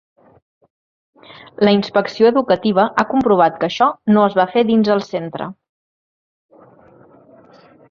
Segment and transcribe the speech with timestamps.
[1.67, 5.51] La inspecció educativa ha comprovat que això no es va fer dins el centre.